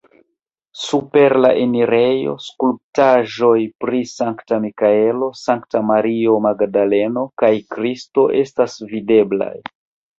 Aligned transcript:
Super 0.83 1.35
la 1.45 1.51
enirejo 1.65 2.33
skulptaĵoj 2.45 3.53
pri 3.85 4.01
Sankta 4.15 4.61
Mikaelo, 4.65 5.31
Sankta 5.45 5.85
Mario 5.93 6.43
Magdaleno 6.51 7.29
kaj 7.45 7.57
Kristo 7.79 8.29
estas 8.45 8.85
videblaj. 8.97 9.57